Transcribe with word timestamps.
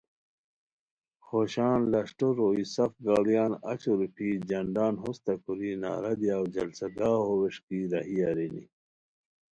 خوشان 1.25 1.79
لشٹو 1.91 2.27
روئے 2.37 2.63
سف 2.75 2.91
گاڑیان 3.05 3.51
اچو 3.71 3.91
روپھی 3.99 4.29
جھنڈان 4.49 4.93
ہوستہ 5.01 5.33
کوری 5.43 5.71
نعرہ 5.81 6.13
دیاؤ 6.19 6.45
جلسہ 6.53 6.87
گاہو 6.97 7.31
وݰکی 7.39 7.79
راہی 7.91 8.17
ارینی 8.29 8.63